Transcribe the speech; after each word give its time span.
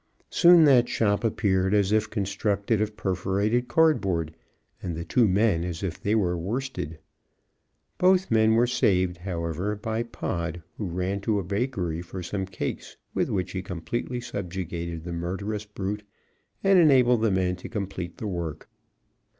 Soon 0.31 0.63
that 0.63 0.89
shop 0.89 1.23
appeared 1.23 1.75
as 1.75 1.91
if 1.91 2.09
constructed 2.09 2.81
of 2.81 2.97
perforated 2.97 3.67
cardboard, 3.67 4.33
and 4.81 4.95
the 4.95 5.05
two 5.05 5.27
men 5.27 5.63
as 5.63 5.83
if 5.83 6.01
they 6.01 6.15
were 6.15 6.35
worsted. 6.35 6.97
Both 7.99 8.31
men 8.31 8.55
were 8.55 8.65
saved, 8.65 9.17
however, 9.17 9.75
by 9.75 10.01
Pod, 10.01 10.63
who 10.77 10.87
ran 10.87 11.21
to 11.21 11.37
a 11.37 11.43
bakery 11.43 12.01
for 12.01 12.23
some 12.23 12.47
cakes 12.47 12.97
with 13.13 13.29
which 13.29 13.51
he 13.51 13.61
completely 13.61 14.21
subjugated 14.21 15.03
the 15.03 15.13
murderous 15.13 15.65
brute, 15.65 16.01
and 16.63 16.79
enabled 16.79 17.21
the 17.21 17.29
men 17.29 17.55
to 17.57 17.69
complete 17.69 18.17
the 18.17 18.25
work. 18.25 18.67